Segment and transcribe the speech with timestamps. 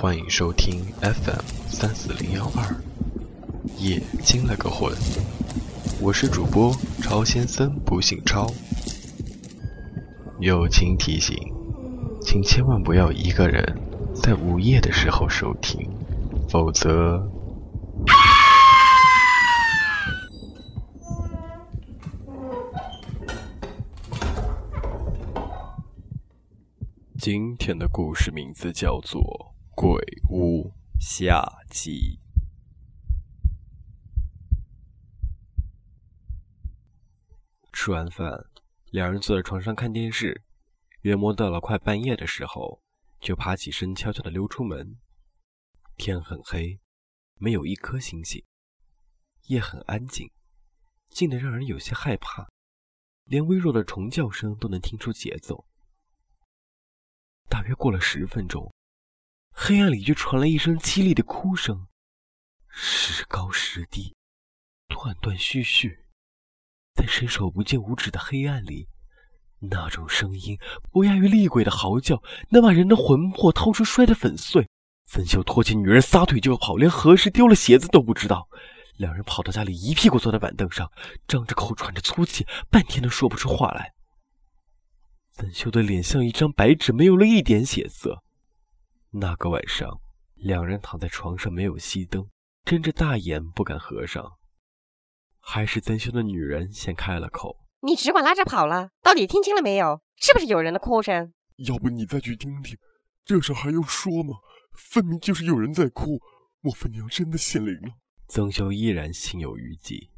[0.00, 2.74] 欢迎收听 FM 三四零幺二，
[3.76, 4.90] 夜惊了个魂，
[6.00, 8.50] 我是主播超先生，不姓超。
[10.38, 11.36] 友情提醒，
[12.22, 13.62] 请千万不要一个人
[14.14, 15.86] 在午夜的时候收听，
[16.48, 17.22] 否则。
[27.18, 29.20] 今天的故事名字叫做
[29.82, 29.98] 《鬼
[30.28, 32.20] 屋下集》。
[37.72, 38.44] 吃完饭，
[38.90, 40.44] 两人坐在床上看电视，
[41.00, 42.82] 约摸到了快半夜的时候，
[43.20, 44.98] 就爬起身，悄悄的溜出门。
[45.96, 46.78] 天很黑，
[47.36, 48.44] 没有一颗星星，
[49.46, 50.30] 夜很安静，
[51.08, 52.50] 静得让人有些害怕，
[53.24, 55.66] 连微弱的虫叫声都能听出节奏。
[57.48, 58.70] 大约过了十分钟，
[59.62, 61.86] 黑暗里就传来一声凄厉的哭声，
[62.70, 64.16] 时高时低，
[64.88, 66.06] 断断续续，
[66.94, 68.88] 在伸手不见五指的黑暗里，
[69.58, 70.58] 那种声音
[70.90, 74.66] 不亚于厉鬼的嚎叫，能把人的魂魄掏出摔得粉碎。
[75.04, 78.48] 曾秀拖起女人撒腿就跑，连何时丢了鞋子都不知道。
[78.96, 80.90] 两人跑到家里，一屁股坐在板凳上，
[81.28, 83.92] 张着口喘着粗气，半天都说不出话来。
[85.32, 88.22] 曾秀的脸像一张白纸，没有了一点血色。
[89.12, 90.00] 那个晚上，
[90.36, 92.28] 两人躺在床上，没有熄灯，
[92.64, 94.38] 睁着大眼不敢合上。
[95.40, 100.00] 还是曾修的女人先开了口：“你只管拉着跑了，到底听清了没有？
[100.16, 101.32] 是不是有人的哭声？
[101.56, 102.78] 要不你再去听听，
[103.24, 104.36] 这事还用说吗？
[104.74, 106.20] 分明就是有人在哭。
[106.60, 107.94] 莫非娘真的显灵了？”
[108.28, 110.12] 曾修依然心有余悸：“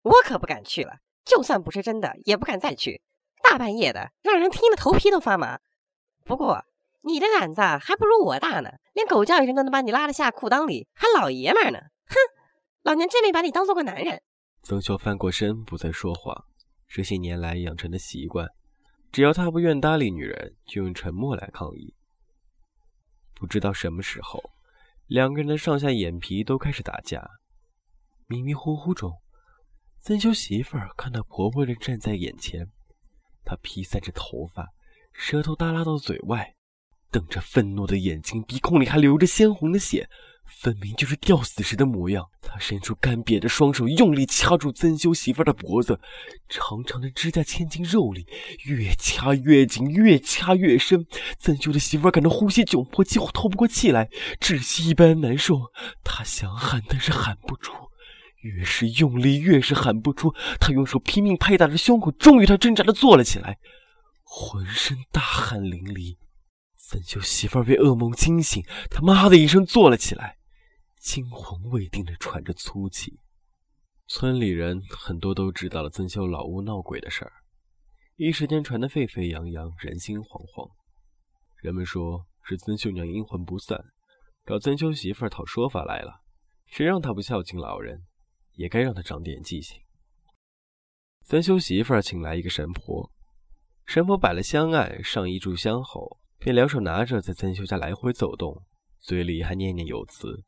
[0.00, 3.02] 我可不敢去了，就算不是真的，也不敢再去。”
[3.44, 5.60] 大半夜的，让人听得头皮都发麻。
[6.24, 6.64] 不过
[7.02, 11.78] 你的胆子还不如我大呢，连狗叫一声都能把你拉得下裤裆里，还老爷们呢！
[12.06, 12.14] 哼，
[12.82, 14.22] 老娘真没把你当做个男人。
[14.62, 16.44] 曾秀翻过身，不再说话。
[16.88, 18.46] 这些年来养成的习惯，
[19.10, 21.94] 只要他不愿搭理女人，就用沉默来抗议。
[23.34, 24.40] 不知道什么时候，
[25.06, 27.28] 两个人的上下眼皮都开始打架。
[28.28, 29.12] 迷迷糊糊中，
[30.00, 32.70] 曾修媳妇儿看到婆婆正站在眼前。
[33.44, 34.68] 她披散着头发，
[35.12, 36.54] 舌头耷拉到嘴外，
[37.12, 40.08] 瞪着愤怒的眼睛，鼻孔里还流着鲜红的血，
[40.46, 42.26] 分明就是吊死时的模样。
[42.40, 46.00] 他伸出干瘪的双手，用力掐住曾修媳妇的脖子，
[46.48, 48.26] 长长的指甲嵌进肉里，
[48.64, 51.06] 越掐越紧，越掐越深。
[51.38, 54.08] 曾修的媳妇感到呼吸窘迫，几乎透不过气来，
[54.40, 55.60] 窒息一般难受。
[56.02, 57.72] 他想喊，但是喊不出。
[58.40, 60.34] 越是用力，越是喊不出。
[60.58, 63.58] 他用手拼命拍打着胸口，终于他挣扎着坐了起来，
[64.24, 66.16] 浑身大汗淋漓。
[66.92, 70.36] 曾秀媳妇儿被噩梦惊醒，他妈的一声坐了起来，
[71.00, 73.18] 惊魂未定的喘着粗气。
[74.08, 77.32] 村里人很多都知道了曾秀老屋闹鬼的事儿，
[78.16, 80.70] 一时间传得沸沸扬扬，人心惶惶。
[81.62, 83.82] 人们说是曾秀娘阴魂不散，
[84.44, 86.20] 找曾修媳妇儿讨说法来了，
[86.66, 88.02] 谁让她不孝敬老人？
[88.56, 89.80] 也该让他长点记性。
[91.24, 93.10] 曾修媳妇儿请来一个神婆，
[93.86, 98.64] 神婆摆了香案，上一炷香后，便两手拿着在曾修家来回走动，
[98.98, 100.42] 嘴里还念念有词。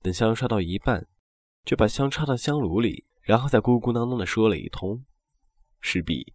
[0.00, 1.06] 等香烧到一半，
[1.64, 5.04] 就把香插到香炉里，然后再咕咕囔囔地说了一通。
[5.80, 6.34] 事毕，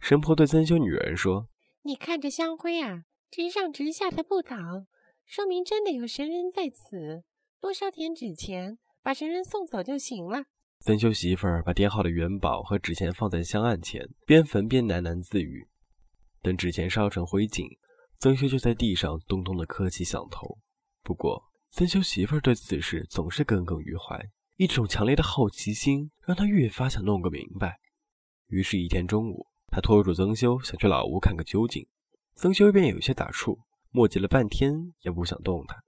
[0.00, 1.48] 神婆对曾修女人说
[1.84, 4.56] ：“你看这香灰啊，直上直下的不倒，
[5.24, 7.24] 说明真的有神人在此。
[7.60, 10.44] 多烧点纸钱。”把神人送走就行了。
[10.80, 15.66] 曾修媳妇儿把点好的元宝和纸钱放在香案前，边焚边喃喃自语。
[16.42, 17.78] 等纸钱烧成灰烬，
[18.20, 20.58] 曾修就在地上咚咚地磕起响头。
[21.04, 24.20] 不过，曾修媳妇儿对此事总是耿耿于怀，
[24.56, 27.78] 一种强烈的好奇心让他越发想弄个明白。
[28.48, 31.86] 于是，一天中午，他拖住曾修想去老屋看个究竟。
[32.34, 33.58] 曾修便有些打怵，
[33.90, 35.78] 磨叽了半天也不想动弹。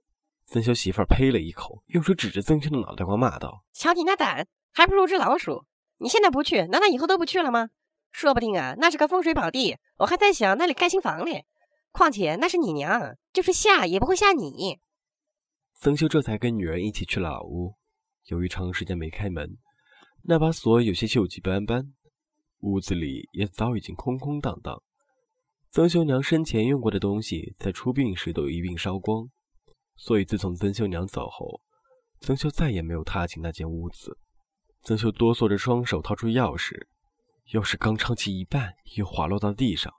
[0.47, 5.65] 曾修媳妇儿呸了一口，用手指着曾修的脑袋瓜骂道：“瞧你那胆，还不如只老鼠！
[5.99, 7.71] 你现在不去，难道以后都不去了吗？
[8.13, 11.33] 说不定啊，那是个风水宝地，我还在想那里盖新房呢。
[11.93, 14.81] 况且那是你娘，就是吓也不会吓你。”
[15.75, 17.75] 曾修这才跟女人一起去了老屋。
[18.27, 19.57] 由于长时间没开门，
[20.25, 21.95] 那把锁有些锈迹斑斑，
[22.61, 24.83] 屋子里也早已经空空荡荡。
[25.71, 29.29] 曾修娘生前用过的东西，在出殡时都一并烧光。
[29.97, 31.61] 所以，自从曾秀娘走后，
[32.21, 34.19] 曾秀再也没有踏进那间屋子。
[34.83, 36.87] 曾秀哆嗦着双手掏出钥匙，
[37.53, 39.93] 钥匙刚唱起一半，又滑落到地上。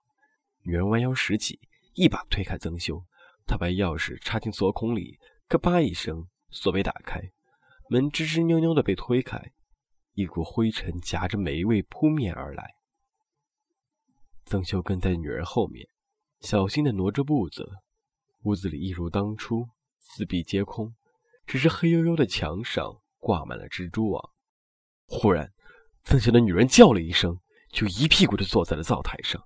[0.64, 1.60] 女人弯腰拾起，
[1.94, 3.04] 一把推开曾秀，
[3.46, 7.20] 他把钥匙插进锁孔里，咯吧一声，锁被打开，
[7.90, 9.52] 门吱吱扭扭的被推开，
[10.14, 12.76] 一股灰尘夹着霉味扑面而来。
[14.46, 15.88] 曾秀跟在女人后面，
[16.40, 17.70] 小心的挪着步子。
[18.44, 19.68] 屋子里一如当初，
[20.00, 20.96] 四壁皆空，
[21.46, 24.32] 只是黑黝黝的墙上挂满了蜘蛛网。
[25.06, 25.54] 忽然，
[26.06, 27.38] 曾秀的女人叫了一声，
[27.72, 29.46] 就一屁股的坐在了灶台上，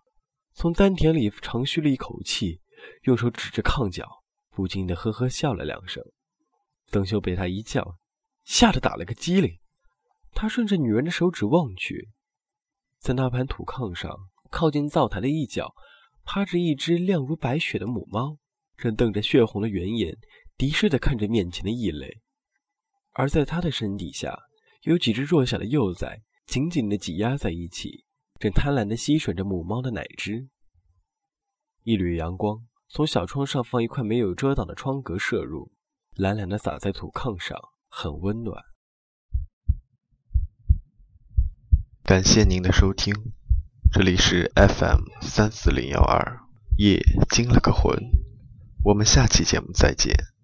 [0.56, 2.62] 从丹田里长吁了一口气，
[3.04, 6.02] 用手指着炕角，不禁的呵呵笑了两声。
[6.86, 7.98] 曾秀被他一叫，
[8.46, 9.60] 吓得打了个激灵。
[10.32, 12.10] 他顺着女人的手指望去，
[13.00, 14.18] 在那盘土炕上，
[14.50, 15.76] 靠近灶台的一角，
[16.24, 18.38] 趴着一只亮如白雪的母猫。
[18.78, 20.18] 正瞪着血红的圆眼，
[20.58, 22.22] 敌视地看着面前的异类，
[23.12, 24.38] 而在他的身底下，
[24.84, 28.05] 有几只弱小的幼崽紧紧地挤压在一起，
[28.38, 30.50] 正贪婪地吸吮着母猫的奶汁。
[31.84, 35.72] 一缕阳光从小窗上方一块没有遮挡的窗格射入，
[36.16, 38.64] 懒懒地洒在土炕上，很温暖。
[42.04, 43.14] 感谢您的收听，
[43.92, 46.42] 这里是 FM 三四零幺二，
[46.78, 47.98] 夜惊了个魂。
[48.84, 50.35] 我们下期节目再见。